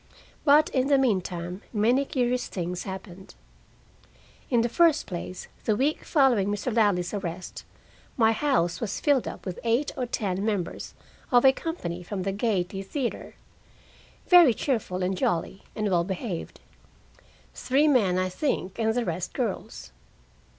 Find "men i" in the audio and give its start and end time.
17.87-18.27